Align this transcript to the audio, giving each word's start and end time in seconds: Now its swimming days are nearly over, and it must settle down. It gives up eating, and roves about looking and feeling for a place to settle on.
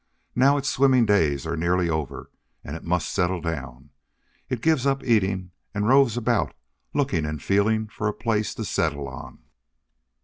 Now 0.35 0.57
its 0.57 0.67
swimming 0.67 1.05
days 1.05 1.45
are 1.45 1.55
nearly 1.55 1.87
over, 1.87 2.31
and 2.63 2.75
it 2.75 2.83
must 2.83 3.13
settle 3.13 3.39
down. 3.39 3.91
It 4.49 4.61
gives 4.63 4.87
up 4.87 5.03
eating, 5.03 5.51
and 5.75 5.87
roves 5.87 6.17
about 6.17 6.55
looking 6.91 7.23
and 7.23 7.39
feeling 7.39 7.85
for 7.87 8.07
a 8.07 8.13
place 8.15 8.55
to 8.55 8.65
settle 8.65 9.07
on. 9.07 9.43